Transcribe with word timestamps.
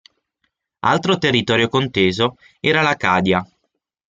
Altro 0.79 1.19
territorio 1.19 1.67
conteso 1.69 2.35
era 2.59 2.81
l'Acadia. 2.81 3.47